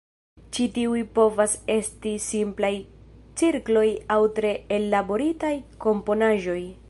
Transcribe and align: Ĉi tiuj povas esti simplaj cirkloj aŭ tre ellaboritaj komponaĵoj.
Ĉi 0.57 0.63
tiuj 0.77 1.01
povas 1.17 1.53
esti 1.73 2.13
simplaj 2.29 2.73
cirkloj 3.41 3.85
aŭ 4.17 4.21
tre 4.39 4.55
ellaboritaj 4.81 5.55
komponaĵoj. 5.89 6.61